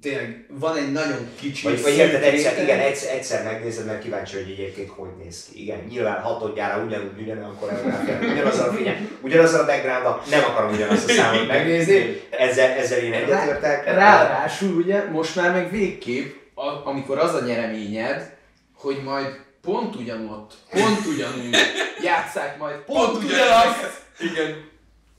[0.00, 4.36] Tényleg van egy nagyon kicsi Vagy, vagy érted, egyszer, igen, egyszer, egyszer megnézed, mert kíváncsi,
[4.36, 5.62] hogy egyébként hogy néz ki.
[5.62, 11.10] Igen, nyilván hatodjára ugyanúgy ugyanolyan koreográfia, ugyanaz a figyelj, ugyanaz a background nem akarom ugyanazt
[11.10, 13.84] a számot megnézni, ezzel, ezzel én egyetértek.
[13.84, 18.36] Ráadásul ugye most már meg végképp, a, amikor az a nyereményed,
[18.74, 21.56] hogy majd pont ugyanott, pont ugyanúgy
[22.04, 24.72] játszák majd, pont, pont ugyanazt, Igen.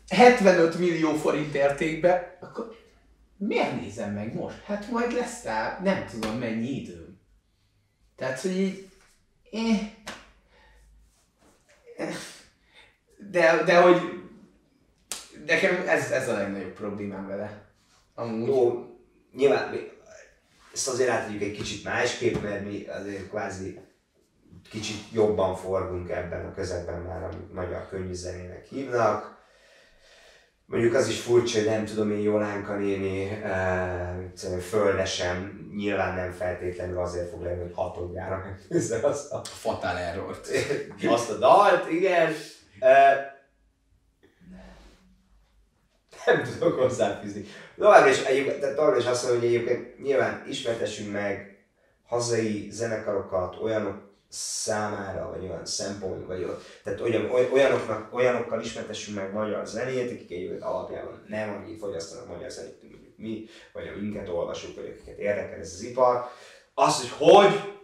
[0.10, 2.76] 75 millió forint értékbe, akkor
[3.38, 4.64] miért nézem meg most?
[4.64, 7.20] Hát majd lesz rá nem tudom mennyi időm.
[8.16, 8.90] Tehát, hogy így...
[11.98, 12.16] Eh,
[13.18, 14.02] de, de hogy
[15.46, 17.64] nekem ez, ez a legnagyobb problémám vele.
[18.16, 18.48] Amúgy.
[18.48, 18.90] Jó,
[19.34, 19.74] nyilván
[20.74, 23.80] ezt azért átadjuk egy kicsit másképp, mert mi azért kvázi
[24.70, 29.35] kicsit jobban forgunk ebben a közegben már, amit magyar könnyű zenének hívnak.
[30.66, 33.42] Mondjuk az is furcsa, hogy nem tudom én Jolánka néni
[34.44, 40.48] uh, földesem, nyilván nem feltétlenül azért fog lenni, hogy hatodjára megnézze azt a, Fatal Errort.
[41.08, 42.34] azt a dalt, igen.
[42.80, 43.34] Uh,
[46.26, 47.46] nem tudok hozzáfűzni.
[47.78, 51.58] Továbbra is, egyébként, tehát továbbra is azt mondom, hogy egyébként nyilván ismertessünk meg
[52.08, 59.18] hazai zenekarokat olyanok számára, vagy olyan szempont, vagy olyan, tehát olyan, oly- olyanoknak, olyanokkal ismertessünk
[59.18, 64.02] meg magyar zenét, akik egyébként alapjában nem annyit fogyasztanak magyar zenét, mint mondjuk mi, vagy
[64.02, 66.26] minket olvasók, vagy akiket érdekel ez az ipar.
[66.74, 67.76] Az, hogy hogy,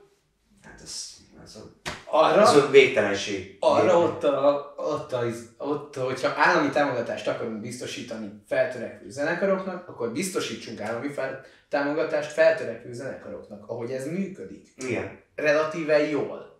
[0.62, 1.10] hát ez,
[1.44, 3.58] ez a, Arra, ez végtelenség.
[3.60, 5.24] arra ott, a, ott, a,
[5.58, 13.70] ott, hogyha állami támogatást akarunk biztosítani feltörekvő zenekaroknak, akkor biztosítsunk állami fel, támogatást feltörekvő zenekaroknak,
[13.70, 14.68] ahogy ez működik.
[14.76, 15.21] Igen.
[15.36, 16.60] Relatíve jól.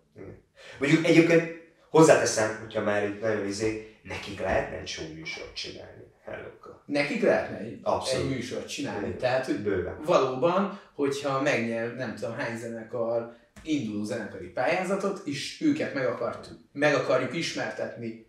[0.78, 1.60] Mondjuk egyébként
[1.90, 6.02] hozzáteszem, hogyha már itt nagyon izé, nekik lehetne egy show műsort csinálni.
[6.24, 6.82] Hellokkal.
[6.86, 8.24] Nekik lehetne egy, Abszolút.
[8.24, 9.06] egy műsort csinálni.
[9.06, 9.18] Igen.
[9.18, 10.00] Tehát, hogy Bőven.
[10.04, 16.94] valóban, hogyha megnyer nem tudom hány zenekar induló zenekari pályázatot, és őket meg, akartuk, meg
[16.94, 18.26] akarjuk ismertetni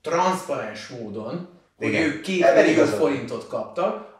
[0.00, 2.02] transzparens módon, hogy Igen.
[2.02, 4.18] ők két millió forintot kaptak,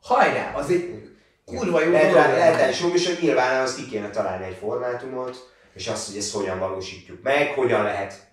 [0.00, 1.13] hajrá, az egy
[1.44, 2.26] kurva jó Lehet, dolog.
[2.26, 6.32] lehet egy show műsor, nyilván az ki kéne találni egy formátumot, és azt, hogy ezt
[6.32, 8.32] hogyan valósítjuk meg, hogyan lehet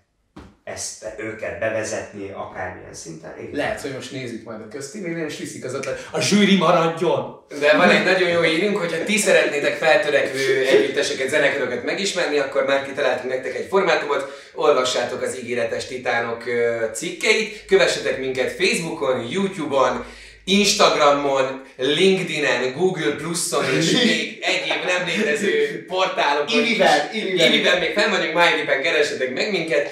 [0.64, 3.34] ezt őket bevezetni akármilyen szinten.
[3.38, 3.50] Igen.
[3.52, 7.44] Lehet, hogy most nézik majd a köztévénél, és viszik az ötlet, a zsűri maradjon!
[7.60, 12.86] De van egy nagyon jó hírünk, hogyha ti szeretnétek feltörekvő együtteseket, zenekarokat megismerni, akkor már
[12.86, 16.44] kitaláltunk nektek egy formátumot, olvassátok az ígéretes titánok
[16.92, 20.04] cikkeit, kövessetek minket Facebookon, Youtube-on,
[20.44, 26.58] Instagramon, LinkedIn-en, Google Plus-on és még egyéb nem létező portálokon.
[26.58, 27.22] Ivivel, is.
[27.22, 27.52] Ivivel.
[27.52, 29.90] Ivivel még fenn vagyunk, MyVip-en keressetek meg minket.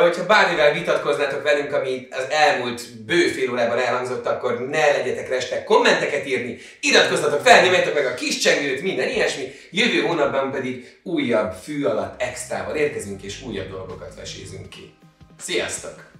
[0.00, 5.64] Hogyha bármivel vitatkoznátok velünk, ami az elmúlt bő fél órában elhangzott, akkor ne legyetek restek
[5.64, 9.44] kommenteket írni, iratkozzatok fel, nyomjátok meg a kis csengőt, minden ilyesmi.
[9.70, 14.94] Jövő hónapban pedig újabb fű alatt extrával érkezünk, és újabb dolgokat vesézünk ki.
[15.40, 16.10] Sziasztok!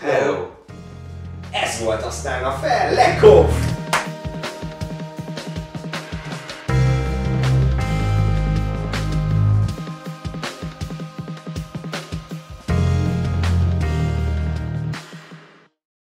[0.00, 0.61] Hello!
[1.52, 3.50] Ez volt aztán a fel, lekop!